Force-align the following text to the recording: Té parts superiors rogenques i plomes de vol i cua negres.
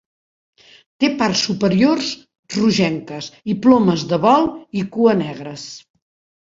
Té 1.03 1.09
parts 1.19 1.43
superiors 1.49 2.09
rogenques 2.57 3.31
i 3.55 3.59
plomes 3.67 4.09
de 4.15 4.21
vol 4.29 4.53
i 4.83 4.87
cua 4.99 5.19
negres. 5.25 5.73